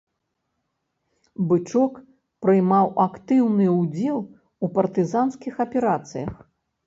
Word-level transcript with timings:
Бычок 1.49 1.99
прымаў 2.45 2.87
актыўны 3.05 3.67
ўдзел 3.81 4.19
у 4.65 4.73
партызанскіх 4.79 5.53
аперацыях. 5.67 6.33